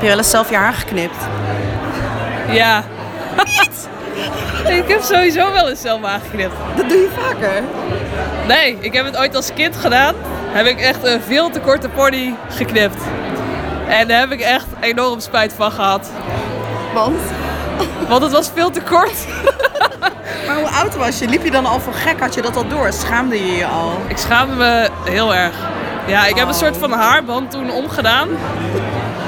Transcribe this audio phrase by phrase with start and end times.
[0.00, 1.16] Heb je wel eens zelf je haar geknipt?
[2.50, 2.84] Ja.
[4.78, 6.54] ik heb sowieso wel eens zelf aangeknipt.
[6.76, 7.62] Dat doe je vaker.
[8.46, 10.14] Nee, ik heb het ooit als kind gedaan.
[10.48, 13.02] Heb ik echt een veel te korte pony geknipt.
[13.88, 16.10] En daar heb ik echt enorm spijt van gehad.
[16.94, 17.20] Want?
[18.08, 19.26] Want het was veel te kort.
[20.46, 21.28] Maar hoe oud was je?
[21.28, 22.20] Liep je dan al voor gek?
[22.20, 22.92] Had je dat al door?
[22.92, 23.98] Schaamde je je al?
[24.08, 25.54] Ik schaamde me heel erg.
[26.06, 28.28] Ja, ik heb een soort van haarband toen omgedaan.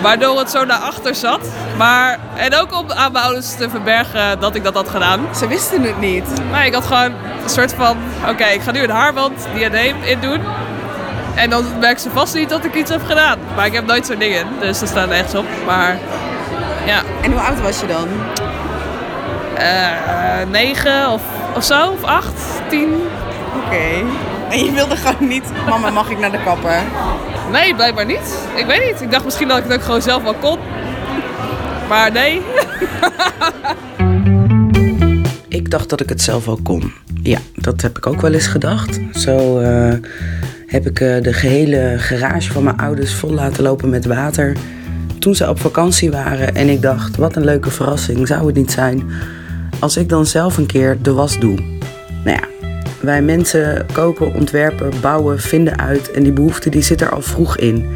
[0.02, 1.40] Waardoor het zo naar achter zat.
[1.76, 5.20] Maar, en ook om aan mijn ouders te verbergen dat ik dat had gedaan.
[5.36, 6.24] Ze wisten het niet.
[6.50, 7.12] Maar ik had gewoon
[7.42, 7.96] een soort van...
[8.28, 10.40] Oké, ik ga nu een haarband diadeem in doen.
[11.34, 13.38] En dan merken ze vast niet dat ik iets heb gedaan.
[13.56, 14.46] Maar ik heb nooit zo'n ding in.
[14.60, 15.46] Dus dat staat nergens op.
[15.66, 15.98] Maar
[16.86, 18.08] ja, En hoe oud was je dan?
[20.50, 21.22] negen of,
[21.56, 21.90] of zo.
[21.90, 23.08] Of acht, tien.
[23.64, 24.04] Oké.
[24.50, 26.80] En je wilde gewoon niet, mama mag ik naar de kapper?
[27.52, 28.38] Nee, blijkbaar niet.
[28.56, 29.00] Ik weet niet.
[29.00, 30.58] Ik dacht misschien dat ik het ook gewoon zelf wel kon.
[31.88, 32.40] Maar nee.
[35.48, 36.92] Ik dacht dat ik het zelf wel kon.
[37.22, 39.00] Ja, dat heb ik ook wel eens gedacht.
[39.12, 39.92] Zo eh,
[40.66, 44.56] heb ik eh, de gehele garage van mijn ouders vol laten lopen met water.
[45.18, 48.72] Toen ze op vakantie waren en ik dacht, wat een leuke verrassing zou het niet
[48.72, 49.10] zijn
[49.78, 51.54] als ik dan zelf een keer de was doe.
[52.24, 52.61] Nou ja,
[53.02, 57.56] wij mensen koken, ontwerpen, bouwen, vinden uit en die behoefte die zit er al vroeg
[57.56, 57.88] in.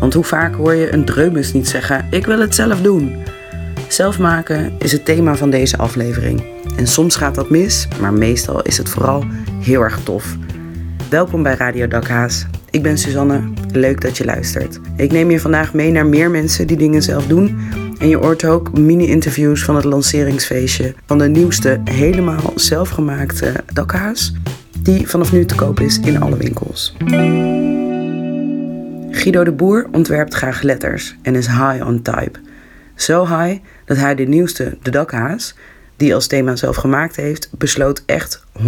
[0.00, 3.14] Want hoe vaak hoor je een dreumes niet zeggen, ik wil het zelf doen.
[3.88, 6.44] Zelf maken is het thema van deze aflevering.
[6.76, 9.24] En soms gaat dat mis, maar meestal is het vooral
[9.60, 10.36] heel erg tof.
[11.10, 12.46] Welkom bij Radio Dakhaas.
[12.70, 13.40] Ik ben Suzanne.
[13.72, 14.80] Leuk dat je luistert.
[14.96, 17.58] Ik neem je vandaag mee naar meer mensen die dingen zelf doen.
[18.02, 24.32] En je hoort ook mini-interviews van het lanceringsfeestje van de nieuwste, helemaal zelfgemaakte dakhaas.
[24.78, 26.96] Die vanaf nu te koop is in alle winkels.
[29.10, 32.38] Guido de Boer ontwerpt graag letters en is high on type.
[32.94, 35.54] Zo high dat hij de nieuwste, de dakhaas,
[35.96, 38.62] die als thema zelf gemaakt heeft, besloot echt 100%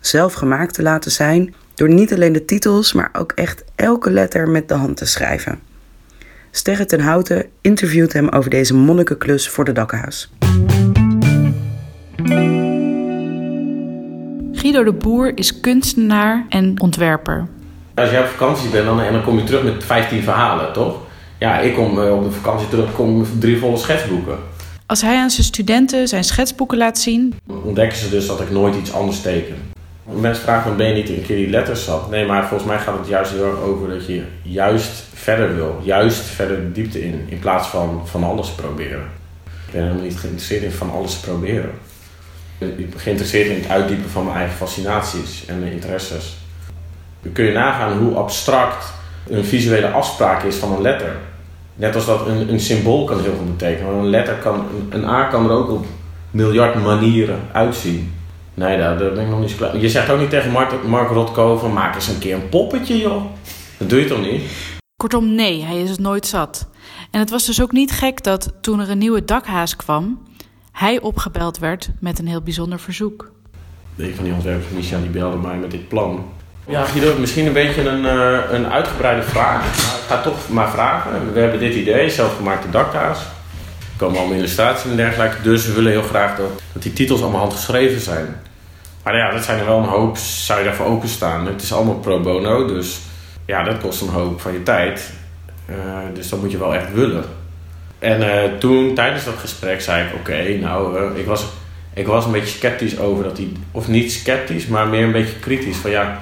[0.00, 1.54] zelf gemaakt te laten zijn.
[1.74, 5.71] Door niet alleen de titels, maar ook echt elke letter met de hand te schrijven.
[6.54, 10.30] Sterre ten Houten interviewt hem over deze monnikenklus voor de dakhaas.
[14.52, 17.46] Guido de Boer is kunstenaar en ontwerper.
[17.94, 20.96] Als jij op vakantie bent dan, en dan kom je terug met 15 verhalen, toch?
[21.38, 24.36] Ja, ik kom eh, op de vakantie terug kom met drie volle schetsboeken.
[24.86, 28.76] Als hij aan zijn studenten zijn schetsboeken laat zien, ontdekken ze dus dat ik nooit
[28.76, 29.56] iets anders teken.
[30.04, 32.10] Mensen vragen me, ben je niet een keer die letters zat?
[32.10, 35.80] Nee, maar volgens mij gaat het juist heel erg over dat je juist verder wil.
[35.82, 39.06] Juist verder de diepte in, in plaats van van alles proberen.
[39.44, 41.70] Ik ben helemaal niet geïnteresseerd in van alles proberen.
[42.58, 46.36] Ik ben geïnteresseerd in het uitdiepen van mijn eigen fascinaties en mijn interesses.
[47.32, 48.92] Kun je nagaan hoe abstract
[49.28, 51.16] een visuele afspraak is van een letter.
[51.74, 53.94] Net als dat een, een symbool kan heel veel betekenen.
[53.94, 55.86] Een letter kan, een A kan er ook op
[56.30, 58.12] miljard manieren uitzien.
[58.54, 59.76] Nee, daar, daar ben ik nog niet zo klaar.
[59.76, 62.98] Je zegt ook niet tegen Mark, Mark Rotko van maak eens een keer een poppetje
[62.98, 63.24] joh.
[63.78, 64.42] Dat doe je toch niet?
[65.02, 66.68] kortom nee, hij is het nooit zat.
[67.10, 70.22] En het was dus ook niet gek dat toen er een nieuwe dakhaas kwam,
[70.72, 73.30] hij opgebeld werd met een heel bijzonder verzoek.
[73.96, 76.24] Een van die ontwerpers, Micha, die belde mij met dit plan.
[76.66, 79.60] Ja, Guido, misschien een beetje een, eh, een uitgebreide vraag.
[79.60, 81.32] Maar ik ga toch maar vragen.
[81.32, 83.18] We hebben dit idee, zelfgemaakte daktaas.
[84.02, 85.42] Komen allemaal illustraties en dergelijke.
[85.42, 88.36] Dus we willen heel graag dat, die titels allemaal handgeschreven zijn.
[89.02, 90.16] Maar ja, dat zijn er wel een hoop.
[90.16, 91.46] Zou je daarvoor openstaan?
[91.46, 93.00] Het is allemaal pro bono, dus
[93.46, 95.12] ja, dat kost een hoop van je tijd.
[95.66, 95.74] Eh,
[96.14, 97.24] dus dat moet je wel echt willen.
[97.98, 101.44] En eh, toen, tijdens dat gesprek, zei ik: Oké, nou, eh, ik, was,
[101.94, 103.48] ik was een beetje sceptisch over dat hij.
[103.70, 105.76] Of niet sceptisch, maar meer een beetje kritisch.
[105.76, 106.18] Van ja,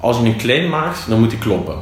[0.00, 1.78] als je een claim maakt, dan moet die kloppen.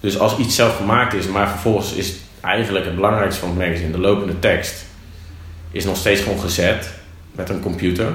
[0.00, 3.90] Dus als iets zelf gemaakt is, maar vervolgens is eigenlijk het belangrijkste van het magazine,
[3.90, 4.84] de lopende tekst,
[5.70, 6.90] is nog steeds gewoon gezet
[7.32, 8.12] met een computer.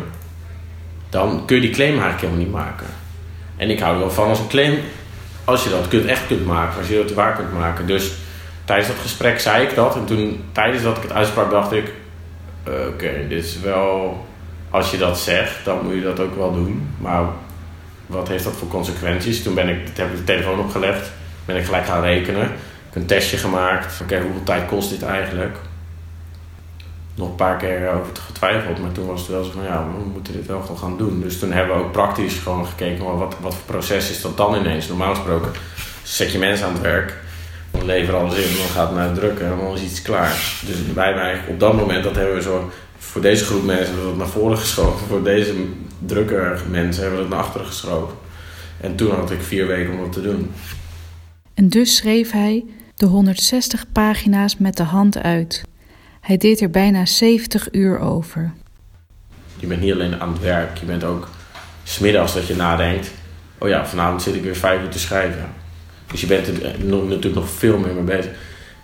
[1.10, 2.88] Dan kun je die claim eigenlijk helemaal niet maken.
[3.58, 4.80] En ik hou er wel van als een claim,
[5.44, 7.88] als je dat kunt, echt kunt maken, als je dat waar kunt maken.
[7.88, 8.12] Dus
[8.66, 9.96] tijdens dat gesprek zei ik dat.
[9.96, 11.92] En toen, tijdens dat ik het uitsprak, dacht ik:
[12.64, 14.26] eh, Oké, dit is wel.
[14.70, 16.90] Als je dat zegt, dan moet je dat ook wel doen.
[16.98, 17.26] Maar
[18.06, 19.44] wat heeft dat voor consequenties?
[19.44, 21.12] Toen ben ik, heb ik de telefoon opgelegd,
[21.46, 22.52] ben ik gelijk gaan rekenen.
[22.98, 24.02] Een testje gemaakt.
[24.02, 25.58] Oké, hoeveel tijd kost dit eigenlijk?
[27.16, 29.86] Nog een paar keer over te getwijfeld, maar toen was het wel zo van ja,
[29.98, 31.22] we moeten dit wel gewoon gaan doen.
[31.22, 34.38] Dus toen hebben we ook praktisch gewoon gekeken, maar wat, wat voor proces is dat
[34.38, 34.88] dan ineens?
[34.88, 35.52] Normaal gesproken
[36.04, 37.16] zet je mensen aan het werk,
[37.72, 40.36] dan leveren alles in, dan gaat het naar het drukken en dan is iets klaar.
[40.66, 44.04] Dus wij hebben op dat moment, dat hebben we zo voor deze groep mensen hebben
[44.04, 45.08] we dat naar voren geschoven.
[45.08, 45.54] Voor deze
[46.06, 48.18] drukker mensen hebben we het naar achteren geschoven.
[48.82, 50.52] En toen had ik vier weken om dat te doen.
[51.54, 52.66] En dus schreef hij
[52.98, 55.64] de 160 pagina's met de hand uit.
[56.22, 58.54] Hij deed er bijna 70 uur over.
[59.60, 61.30] Je bent niet alleen aan het werk, je bent ook
[61.84, 63.12] smiddags dat je nadenkt.
[63.58, 65.50] Oh ja, vanavond zit ik weer vijf uur te schrijven.
[66.12, 66.54] Dus je bent er
[66.86, 68.32] natuurlijk nog veel meer mee bezig.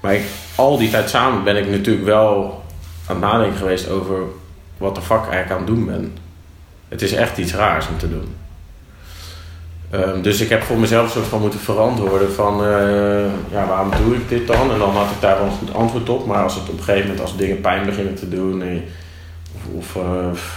[0.02, 0.18] Maar
[0.56, 2.64] al die tijd samen ben ik natuurlijk wel
[3.08, 4.24] aan het nadenken geweest over
[4.78, 6.18] wat de fuck eigenlijk aan het doen ben.
[6.88, 8.36] Het is echt iets raars om te doen.
[9.94, 14.16] Um, dus ik heb voor mezelf soort van moeten verantwoorden van uh, ja, waarom doe
[14.16, 14.72] ik dit dan?
[14.72, 16.26] En dan had ik daar wel een goed antwoord op.
[16.26, 18.84] Maar als het op een gegeven moment als dingen pijn beginnen te doen en,
[19.76, 20.04] of, uh,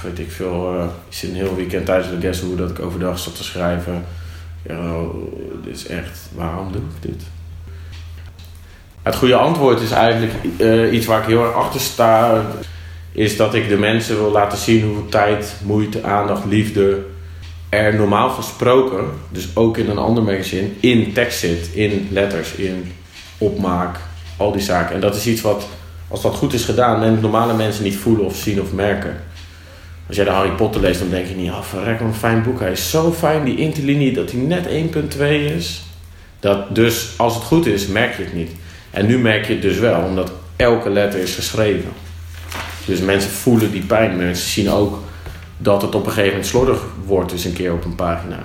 [0.02, 3.18] weet ik veel, uh, ik zit een heel weekend tijdens de guest dat ik overdag
[3.18, 4.04] zat te schrijven.
[4.62, 4.92] Ja,
[5.64, 7.22] dit is echt, waarom doe ik dit?
[9.02, 10.32] Het goede antwoord is eigenlijk
[10.92, 12.42] iets waar ik heel erg achter sta.
[13.12, 17.04] Is dat ik de mensen wil laten zien hoeveel tijd, moeite, aandacht, liefde
[17.68, 22.92] er normaal gesproken, dus ook in een ander magazine, in tekst zit, in letters, in
[23.38, 23.98] opmaak,
[24.36, 24.94] al die zaken.
[24.94, 25.66] En dat is iets wat,
[26.08, 29.16] als dat goed is gedaan, normale mensen niet voelen of zien of merken.
[30.06, 32.42] Als jij de Harry Potter leest, dan denk je niet, ah, verrek, wat een fijn
[32.42, 32.60] boek.
[32.60, 35.20] Hij is zo fijn, die interlinie, dat hij net 1.2
[35.56, 35.82] is.
[36.40, 38.50] Dat dus, als het goed is, merk je het niet.
[38.90, 41.92] En nu merk je het dus wel, omdat elke letter is geschreven.
[42.84, 44.16] Dus mensen voelen die pijn.
[44.16, 45.02] Mensen zien ook
[45.56, 48.38] dat het op een gegeven moment slordig wordt, dus een keer op een pagina.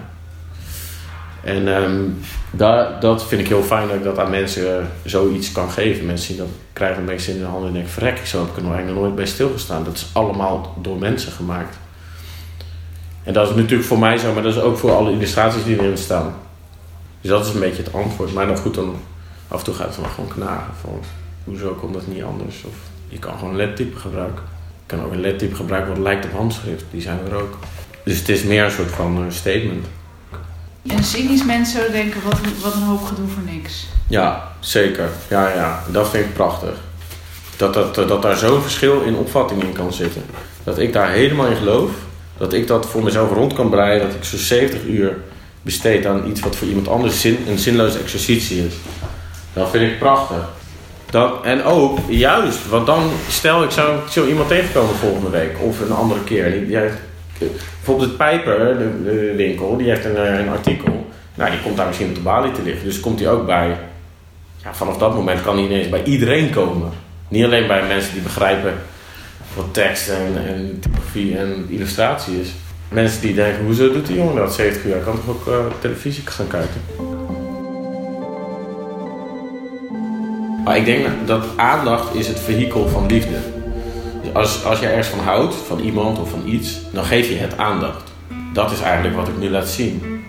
[1.43, 2.19] En um,
[2.51, 6.05] dat, vind ik heel fijn dat ik dat aan mensen zoiets kan geven.
[6.05, 8.63] Mensen zien dat, krijgen beetje in de handen en denken: verrek, zo heb ik er
[8.63, 9.83] nog eigenlijk nooit bij stilgestaan.
[9.83, 11.77] Dat is allemaal door mensen gemaakt.
[13.23, 15.79] En dat is natuurlijk voor mij zo, maar dat is ook voor alle illustraties die
[15.79, 16.33] erin staan.
[17.21, 18.33] Dus dat is een beetje het antwoord.
[18.33, 18.95] Maar dan goed, dan
[19.47, 20.73] af en toe gaat het dan gewoon knagen.
[20.81, 20.99] Van,
[21.43, 22.63] hoezo komt dat niet anders?
[22.63, 22.75] Of
[23.07, 24.43] je kan gewoon een lettype gebruiken
[24.91, 26.83] kan ook een lettertype gebruiken wat lijkt op handschrift.
[26.91, 27.57] Die zijn er ook.
[28.03, 29.85] Dus het is meer een soort van uh, statement.
[30.87, 33.87] En cynisch mensen zouden denken, wat, wat een hoop gedoe voor niks.
[34.07, 35.09] Ja, zeker.
[35.29, 35.83] Ja, ja.
[35.91, 36.73] Dat vind ik prachtig.
[37.57, 40.23] Dat, dat, dat daar zo'n verschil in opvatting in kan zitten.
[40.63, 41.91] Dat ik daar helemaal in geloof.
[42.37, 44.07] Dat ik dat voor mezelf rond kan breien.
[44.07, 45.17] Dat ik zo'n 70 uur
[45.61, 48.73] besteed aan iets wat voor iemand anders zin, een zinloze exercitie is.
[49.53, 50.49] Dat vind ik prachtig.
[51.11, 55.79] Dan, en ook, juist, want dan stel ik zou, zo iemand tegenkomen volgende week of
[55.79, 56.51] een andere keer.
[56.51, 56.77] Die,
[57.37, 61.09] bijvoorbeeld het Pijper, de, winkel, die heeft een, eh, een artikel.
[61.35, 62.83] Nou, die komt daar misschien op de balie te liggen.
[62.83, 63.77] Dus komt hij ook bij.
[64.63, 66.89] Ja, vanaf dat moment kan hij ineens bij iedereen komen.
[67.27, 68.73] Niet alleen bij mensen die begrijpen
[69.55, 72.49] wat tekst en, en typografie en illustratie is.
[72.89, 74.99] Mensen die denken, hoezo doet die jongen dat 70 jaar?
[74.99, 76.81] Kan toch ook uh, televisie gaan kijken?
[80.63, 83.37] Maar ik denk dat aandacht is het vehikel van liefde.
[84.23, 87.35] Dus als, als je ergens van houdt, van iemand of van iets, dan geef je
[87.35, 88.11] het aandacht.
[88.53, 90.23] Dat is eigenlijk wat ik nu laat zien.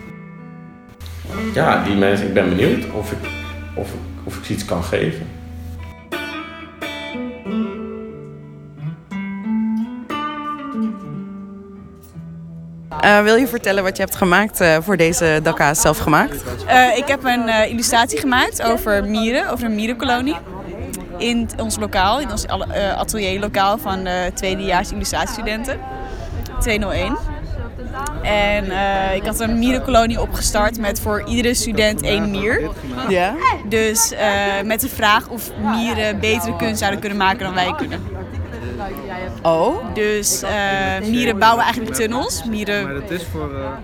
[1.54, 3.28] Ja, die mensen, ik ben benieuwd of ik,
[3.74, 3.90] of,
[4.24, 5.26] of ik iets kan geven.
[13.04, 16.44] Uh, wil je vertellen wat je hebt gemaakt uh, voor deze Dakka zelf gemaakt?
[16.66, 20.36] Uh, ik heb een illustratie gemaakt over mieren, over een mierenkolonie.
[21.18, 22.46] In ons lokaal, in ons
[22.96, 25.80] atelierlokaal van de tweedejaars illustratiestudenten.
[26.60, 27.16] 201.
[28.22, 28.64] En
[29.14, 32.70] ik had een mierenkolonie opgestart met voor iedere student één mier.
[33.08, 33.34] Ja.
[33.68, 34.12] Dus
[34.64, 38.11] met de vraag of mieren betere kunst zouden kunnen maken dan wij kunnen.
[39.42, 39.94] Oh?
[39.94, 40.50] Dus uh,
[41.08, 42.44] mieren bouwen eigenlijk tunnels.
[42.44, 43.02] Mieren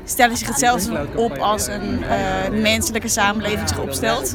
[0.04, 4.34] stellen zich hetzelfde op als een uh, menselijke samenleving zich opstelt.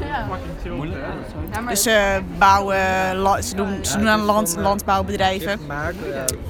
[1.68, 5.60] Dus ze bouwen, ze doen, ze doen aan land, landbouwbedrijven.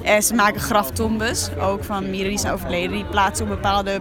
[0.02, 2.92] En ze maken graftombes, ook van mieren die zijn overleden.
[2.92, 4.00] Die plaatsen op bepaalde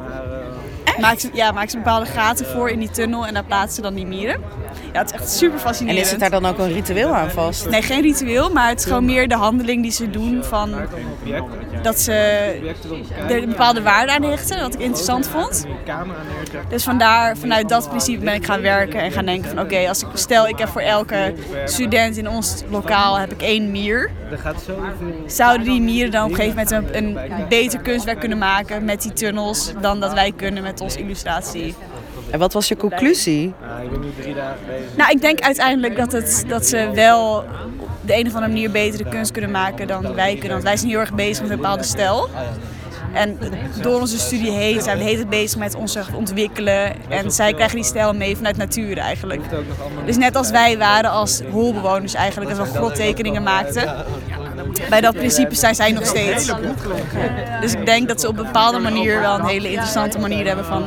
[1.00, 3.82] Maak ze, ja, maak ze bepaalde gaten voor in die tunnel en daar plaatsen ze
[3.82, 4.42] dan die mieren.
[4.94, 6.00] Ja, het is echt super fascinerend.
[6.00, 7.70] En is het daar dan ook een ritueel aan vast?
[7.70, 10.76] Nee, geen ritueel, maar het is gewoon meer de handeling die ze doen van
[11.82, 12.14] dat ze
[13.28, 15.66] er een bepaalde waarde aan hechten, wat ik interessant vond.
[16.70, 20.02] Dus vandaar, vanuit dat principe ben ik gaan werken en gaan denken van oké, als
[20.02, 21.34] ik stel ik heb voor elke
[21.66, 24.12] student in ons lokaal heb ik één mier.
[25.28, 29.02] Zouden die mieren dan op een gegeven moment een, een beter kunstwerk kunnen maken met
[29.02, 31.76] die tunnels dan dat wij kunnen met onze illustratie?
[32.34, 33.54] En wat was je conclusie?
[33.84, 34.96] ik ben nu drie dagen bezig.
[34.98, 37.38] Nou, ik denk uiteindelijk dat, het, dat ze wel
[37.80, 40.52] op de een of andere manier betere kunst kunnen maken dan wij kunnen.
[40.52, 42.30] Want wij zijn heel erg bezig met een bepaalde stijl.
[43.14, 43.38] En
[43.82, 47.10] door onze studie heen zijn we heel bezig met onszelf ontwikkelen.
[47.10, 49.42] En zij krijgen die stijl mee vanuit natuur eigenlijk.
[50.06, 54.06] Dus net als wij waren als holbewoners eigenlijk, dat we grottekeningen maakten.
[54.90, 56.54] Bij dat principe zijn zij nog steeds.
[57.62, 60.66] Dus ik denk dat ze op een bepaalde manier wel een hele interessante manier hebben
[60.66, 60.84] van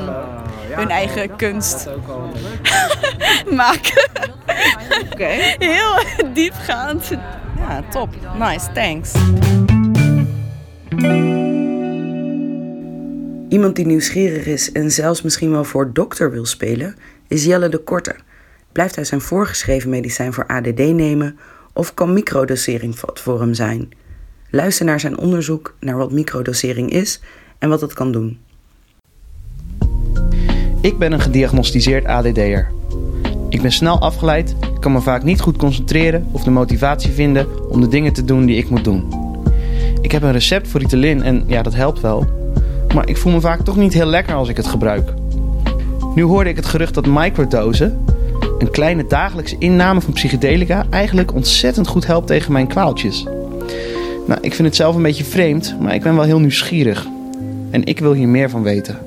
[0.76, 1.88] hun eigen kunst
[3.62, 4.09] maken.
[5.12, 5.28] Oké.
[5.59, 6.04] Heel
[6.35, 7.09] diepgaand.
[7.56, 8.09] Ja, top.
[8.38, 9.12] Nice, thanks.
[13.49, 16.97] Iemand die nieuwsgierig is en zelfs misschien wel voor dokter wil spelen,
[17.28, 18.14] is Jelle de Korte.
[18.73, 21.38] Blijft hij zijn voorgeschreven medicijn voor ADD nemen
[21.73, 23.88] of kan microdosering wat voor hem zijn?
[24.50, 27.21] Luister naar zijn onderzoek naar wat microdosering is
[27.59, 28.38] en wat het kan doen.
[30.86, 32.70] Ik ben een gediagnosticeerd ADD'er.
[33.48, 37.80] Ik ben snel afgeleid, kan me vaak niet goed concentreren of de motivatie vinden om
[37.80, 39.04] de dingen te doen die ik moet doen.
[40.00, 42.26] Ik heb een recept voor Ritalin en ja, dat helpt wel.
[42.94, 45.12] Maar ik voel me vaak toch niet heel lekker als ik het gebruik.
[46.14, 48.04] Nu hoorde ik het gerucht dat microdosen,
[48.58, 53.26] een kleine dagelijkse inname van psychedelica, eigenlijk ontzettend goed helpt tegen mijn kwaaltjes.
[54.26, 57.06] Nou, ik vind het zelf een beetje vreemd, maar ik ben wel heel nieuwsgierig.
[57.70, 59.05] En ik wil hier meer van weten.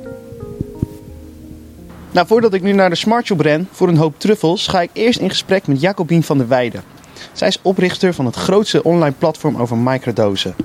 [2.11, 5.19] Nou, voordat ik nu naar de Smartshop ren voor een hoop truffels, ga ik eerst
[5.19, 6.83] in gesprek met Jacobien van der Weijden.
[7.33, 10.55] Zij is oprichter van het grootste online platform over microdosen.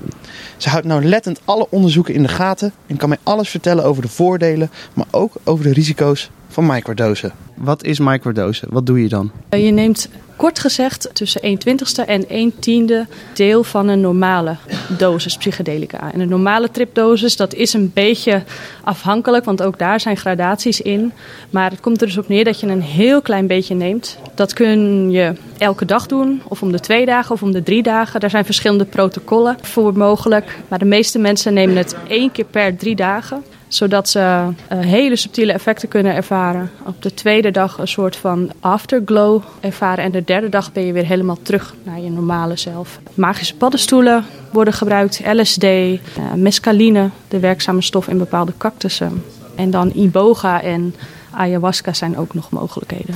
[0.57, 4.07] Ze houdt nauwlettend alle onderzoeken in de gaten en kan mij alles vertellen over de
[4.07, 7.33] voordelen, maar ook over de risico's van microdosen.
[7.55, 8.67] Wat is microdosen?
[8.71, 9.31] Wat doe je dan?
[9.49, 14.55] Je neemt kort gezegd tussen 1 twintigste en 1 tiende deel van een normale
[14.97, 16.13] dosis psychedelica.
[16.13, 18.43] En een normale tripdosis, dat is een beetje
[18.83, 21.11] afhankelijk, want ook daar zijn gradaties in.
[21.49, 24.17] Maar het komt er dus op neer dat je een heel klein beetje neemt.
[24.35, 27.83] Dat kun je elke dag doen, of om de twee dagen of om de drie
[27.83, 28.19] dagen.
[28.19, 30.57] Daar zijn verschillende protocollen voor mogelijk.
[30.67, 35.15] Maar de meeste mensen nemen het één keer per drie dagen zodat ze uh, hele
[35.15, 36.71] subtiele effecten kunnen ervaren.
[36.85, 40.03] Op de tweede dag een soort van afterglow ervaren.
[40.03, 42.99] En de derde dag ben je weer helemaal terug naar je normale zelf.
[43.13, 45.99] Magische paddenstoelen worden gebruikt, LSD, uh,
[46.35, 49.23] mescaline, de werkzame stof in bepaalde cactussen.
[49.55, 50.95] En dan iboga en
[51.31, 53.15] ayahuasca zijn ook nog mogelijkheden.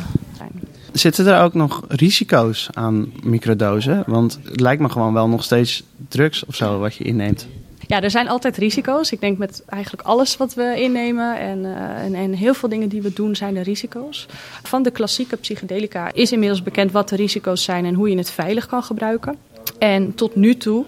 [0.91, 4.03] Zitten er ook nog risico's aan microdosen?
[4.07, 7.47] Want het lijkt me gewoon wel nog steeds drugs of zo wat je inneemt.
[7.89, 9.12] Ja, er zijn altijd risico's.
[9.12, 12.89] Ik denk met eigenlijk alles wat we innemen en, uh, en, en, heel veel dingen
[12.89, 14.25] die we doen zijn er risico's.
[14.63, 18.31] Van de klassieke psychedelica is inmiddels bekend wat de risico's zijn en hoe je het
[18.31, 19.38] veilig kan gebruiken.
[19.79, 20.86] En tot nu toe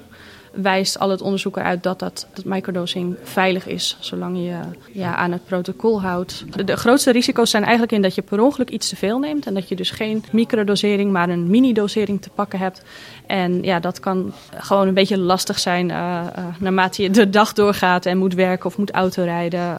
[0.51, 4.58] wijst al het onderzoek eruit dat, dat, dat microdosing veilig is, zolang je
[4.91, 6.46] ja, aan het protocol houdt.
[6.65, 9.53] De, grootste risico's zijn eigenlijk in dat je per ongeluk iets te veel neemt en
[9.53, 12.81] dat je dus geen microdosering, maar een mini-dosering te pakken hebt.
[13.27, 17.53] En ja, dat kan gewoon een beetje lastig zijn uh, uh, naarmate je de dag
[17.53, 19.77] doorgaat en moet werken of moet autorijden.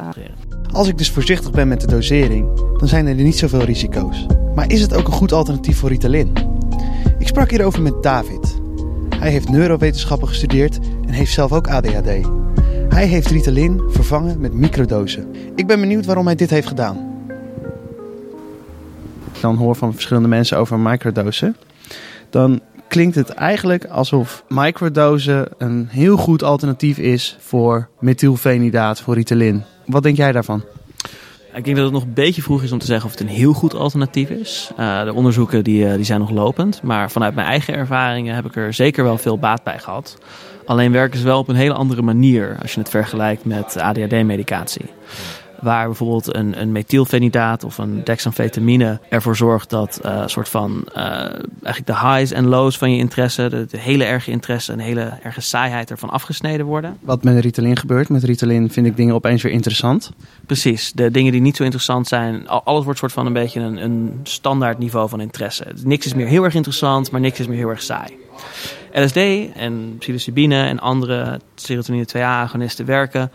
[0.73, 4.27] Als ik dus voorzichtig ben met de dosering, dan zijn er niet zoveel risico's.
[4.55, 6.33] Maar is het ook een goed alternatief voor Ritalin?
[7.19, 8.62] Ik sprak hierover met David.
[9.23, 12.11] Hij heeft neurowetenschappen gestudeerd en heeft zelf ook ADHD.
[12.89, 15.35] Hij heeft Ritalin vervangen met microdosen.
[15.55, 17.25] Ik ben benieuwd waarom hij dit heeft gedaan.
[19.33, 21.57] Ik dan hoor van verschillende mensen over microdosen.
[22.31, 29.63] Dan klinkt het eigenlijk alsof microdosen een heel goed alternatief is voor methylfenidaat, voor Ritalin.
[29.87, 30.63] Wat denk jij daarvan?
[31.55, 33.35] Ik denk dat het nog een beetje vroeg is om te zeggen of het een
[33.35, 34.71] heel goed alternatief is.
[34.79, 36.83] Uh, de onderzoeken die, uh, die zijn nog lopend.
[36.83, 40.19] Maar vanuit mijn eigen ervaringen heb ik er zeker wel veel baat bij gehad.
[40.67, 44.85] Alleen werken ze wel op een hele andere manier als je het vergelijkt met ADHD-medicatie.
[45.63, 51.03] Waar bijvoorbeeld een, een methylfenidaat of een dexamfetamine ervoor zorgt dat uh, soort van uh,
[51.63, 54.85] eigenlijk de highs en lows van je interesse, de, de, hele erge interesse en de
[54.85, 56.97] hele erge saaiheid ervan afgesneden worden.
[57.01, 60.13] Wat met Ritalin gebeurt, met Ritalin vind ik dingen opeens weer interessant.
[60.47, 63.77] Precies, de dingen die niet zo interessant zijn, alles wordt soort van een beetje een,
[63.77, 65.67] een standaard niveau van interesse.
[65.85, 68.21] Niks is meer heel erg interessant, maar niks is meer heel erg saai.
[68.93, 69.17] LSD
[69.55, 73.31] en psilocybine en andere serotonine 2A-agonisten werken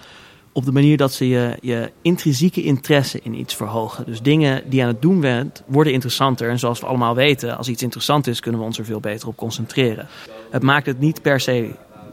[0.57, 4.05] op de manier dat ze je, je intrinsieke interesse in iets verhogen.
[4.05, 6.49] Dus dingen die je aan het doen bent, worden interessanter.
[6.49, 9.27] En zoals we allemaal weten, als iets interessant is, kunnen we ons er veel beter
[9.27, 10.07] op concentreren.
[10.49, 11.69] Het maakt het niet per se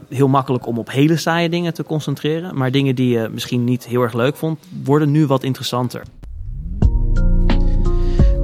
[0.09, 2.57] heel makkelijk om op hele saaie dingen te concentreren.
[2.57, 6.03] Maar dingen die je misschien niet heel erg leuk vond, worden nu wat interessanter.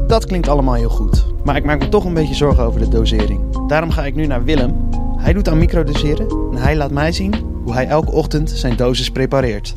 [0.07, 1.25] Dat klinkt allemaal heel goed.
[1.43, 3.67] Maar ik maak me toch een beetje zorgen over de dosering.
[3.67, 4.89] Daarom ga ik nu naar Willem.
[5.17, 9.09] Hij doet aan microdoseren en hij laat mij zien hoe hij elke ochtend zijn dosis
[9.09, 9.73] prepareert.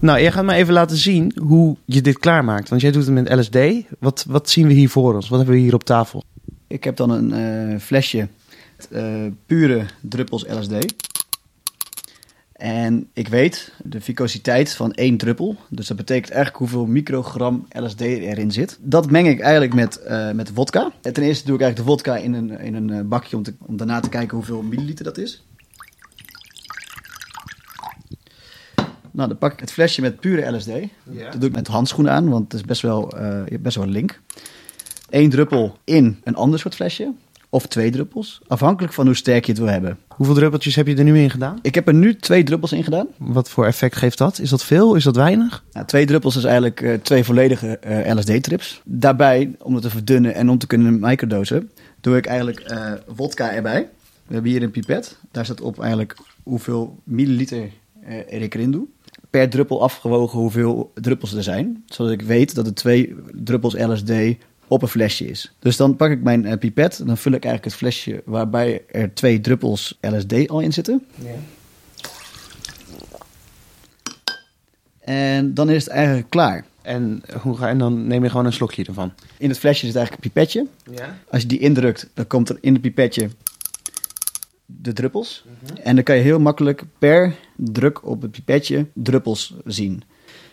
[0.00, 2.68] Nou, jij gaat me even laten zien hoe je dit klaarmaakt.
[2.68, 3.58] Want jij doet het met LSD.
[3.98, 5.28] Wat, wat zien we hier voor ons?
[5.28, 6.24] Wat hebben we hier op tafel?
[6.66, 7.32] Ik heb dan een
[7.72, 8.28] uh, flesje
[8.90, 10.94] uh, pure druppels LSD.
[12.52, 15.56] En ik weet de vicositeit van één druppel.
[15.68, 18.78] Dus dat betekent eigenlijk hoeveel microgram LSD erin zit.
[18.80, 20.92] Dat meng ik eigenlijk met, uh, met vodka.
[21.02, 23.76] En ten eerste doe ik eigenlijk de vodka in een, in een bakje om, om
[23.76, 25.45] daarna te kijken hoeveel milliliter dat is.
[29.16, 30.70] Nou, dan pak ik het flesje met pure LSD.
[31.04, 33.76] Dat doe ik met handschoenen aan, want het is best wel, eh, je hebt best
[33.76, 34.20] wel een link.
[35.10, 37.12] Eén druppel in een ander soort flesje.
[37.48, 38.40] Of twee druppels.
[38.46, 39.98] Afhankelijk van hoe sterk je het wil hebben.
[40.08, 41.58] Hoeveel druppeltjes heb je er nu in gedaan?
[41.62, 43.06] Ik heb er nu twee druppels in gedaan.
[43.16, 44.38] Wat voor effect geeft dat?
[44.38, 44.94] Is dat veel?
[44.94, 45.64] Is dat weinig?
[45.72, 48.80] Nou, twee druppels is eigenlijk eh, twee volledige eh, LSD-trips.
[48.84, 51.70] Daarbij, om het te verdunnen en om te kunnen microdosen,
[52.00, 52.74] doe ik eigenlijk
[53.06, 53.88] wodka erbij.
[54.26, 55.18] We hebben hier een pipet.
[55.30, 57.70] Daar staat op eigenlijk hoeveel milliliter
[58.28, 58.86] ik erin doe.
[59.30, 61.84] Per druppel afgewogen hoeveel druppels er zijn.
[61.86, 64.12] Zodat ik weet dat het twee druppels LSD
[64.68, 65.54] op een flesje is.
[65.58, 66.98] Dus dan pak ik mijn eh, pipet.
[67.00, 71.06] En dan vul ik eigenlijk het flesje waarbij er twee druppels LSD al in zitten.
[75.00, 76.64] En dan is het eigenlijk klaar.
[76.82, 79.12] En, hoe ga, en dan neem je gewoon een slokje ervan.
[79.38, 80.66] In het flesje zit eigenlijk een pipetje.
[80.96, 81.18] Ja.
[81.30, 83.28] Als je die indrukt, dan komt er in het pipetje
[84.86, 85.44] de druppels.
[85.82, 90.02] En dan kan je heel makkelijk per druk op het pipetje druppels zien.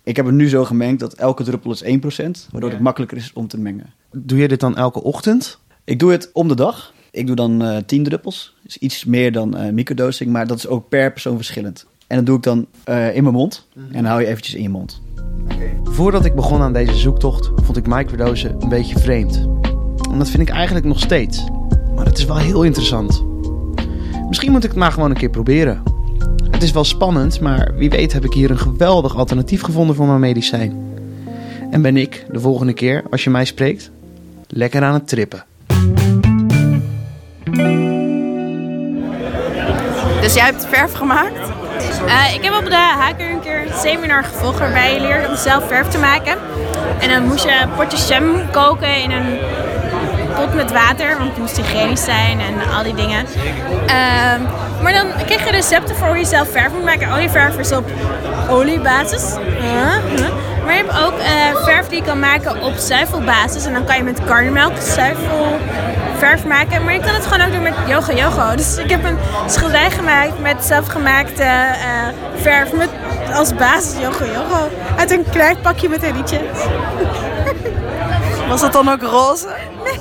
[0.04, 2.76] Ik heb het nu zo gemengd dat elke druppel is 1%, waardoor Ja.
[2.76, 3.94] het makkelijker is om te mengen.
[4.12, 5.60] Doe je dit dan elke ochtend?
[5.84, 6.94] Ik doe het om de dag.
[7.12, 8.56] Ik doe dan eh 10 druppels.
[8.64, 11.86] is iets meer dan eh microdosing, maar dat is ook per persoon verschillend.
[12.08, 13.68] En dat doe ik dan eh, in mijn mond.
[13.76, 15.02] En dan hou je eventjes in je mond.
[15.84, 19.36] Voordat ik begon aan deze zoektocht, vond ik microdosen een beetje vreemd.
[20.12, 21.44] En dat vind ik eigenlijk nog steeds.
[21.96, 23.24] Maar het is wel heel interessant.
[24.34, 25.84] Misschien moet ik het maar gewoon een keer proberen.
[26.52, 30.08] Het is wel spannend, maar wie weet heb ik hier een geweldig alternatief gevonden voor
[30.08, 30.96] mijn medicijn.
[31.72, 33.92] En ben ik, de volgende keer, als je mij spreekt,
[34.48, 35.46] lekker aan het trippen.
[40.22, 41.40] Dus jij hebt verf gemaakt?
[42.08, 45.36] Eh, ik heb op de HQ een keer een seminar gevolgd waarbij je leerde om
[45.36, 46.38] zelf verf te maken.
[47.00, 49.38] En dan moest je potjes jam koken in een
[50.36, 53.26] pot met water, want het moest hygiënisch zijn en al die dingen.
[53.86, 54.42] Ehm,
[54.82, 57.12] maar dan kreeg je recepten voor hoe je zelf verf moet maken.
[57.12, 57.86] Olieverf is op
[58.50, 59.24] oliebasis.
[60.66, 63.66] Maar je hebt ook eh, verf die je kan maken op zuivelbasis.
[63.66, 65.60] En dan kan je met karnemelk zuivel
[66.18, 66.84] verf maken.
[66.84, 68.56] Maar je kan het gewoon ook doen met yoga yoga.
[68.56, 72.90] Dus ik heb een schilderij gemaakt met zelfgemaakte eh, verf met
[73.34, 74.68] als basis yoga yoga.
[74.98, 76.14] Uit een klein pakje met een.
[78.48, 79.48] Was dat dan ook roze?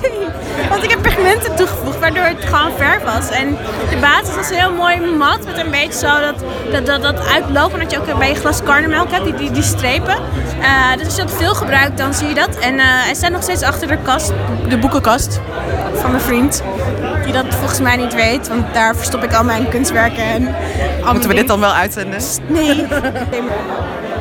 [0.00, 3.30] Nee, want ik heb pigmenten toegevoegd waardoor het gewoon verf was.
[3.30, 3.56] En
[3.90, 7.78] de basis was heel mooi mat met een beetje zo dat, dat, dat, dat uitlopen.
[7.78, 10.16] Dat je ook bij je glas karnemelk hebt, die, die, die strepen.
[10.60, 12.58] Eh, dus als je dat veel gebruikt, dan zie je dat.
[12.58, 14.32] En eh, hij staat nog steeds achter de kast,
[14.68, 15.40] de boekenkast
[15.94, 16.62] van mijn vriend.
[17.24, 20.24] Die dat volgens mij niet weet, want daar verstop ik al mijn kunstwerken.
[20.24, 20.54] En
[21.12, 22.20] Moeten we dit dan wel uitzenden?
[22.46, 22.74] Nee.
[23.30, 24.11] Dit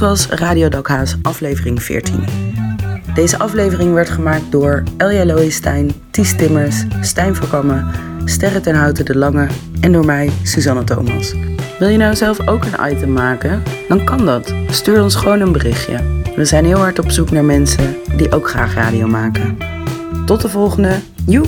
[0.00, 2.24] was Radio Dakhaas aflevering 14.
[3.14, 7.86] Deze aflevering werd gemaakt door Elja Loeistijn, Ties Timmers, Stijn Verkammen,
[8.24, 9.46] Sterre ten Houten de Lange
[9.80, 11.34] en door mij, Suzanne Thomas.
[11.78, 13.62] Wil je nou zelf ook een item maken?
[13.88, 14.54] Dan kan dat.
[14.70, 15.98] Stuur ons gewoon een berichtje.
[16.36, 19.56] We zijn heel hard op zoek naar mensen die ook graag radio maken.
[20.26, 20.98] Tot de volgende.
[21.26, 21.46] Joe!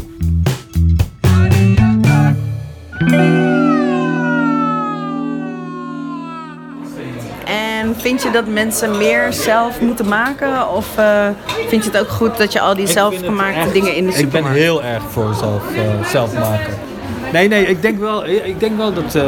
[8.03, 10.71] Vind je dat mensen meer zelf moeten maken?
[10.71, 11.27] Of eh,
[11.69, 14.25] vind je het ook goed dat je al die zelfgemaakte dingen in de Ik ben
[14.25, 14.59] supermarkt...
[14.59, 16.75] heel erg voor zelf, eh, zelf maken.
[17.33, 19.23] Nee, nee, ik denk wel, ik denk wel dat, eh,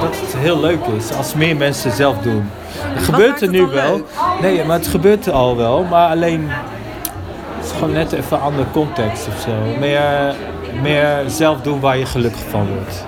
[0.00, 2.50] dat het heel leuk is als meer mensen zelf doen.
[2.76, 3.94] Het gebeurt er nu wel.
[3.94, 4.04] leuk?
[4.40, 6.48] Nee, maar het gebeurt al wel, maar alleen
[7.56, 9.78] het is gewoon net even een andere context of zo.
[9.78, 10.34] Meer,
[10.82, 13.04] meer zelf doen waar je gelukkig van wordt.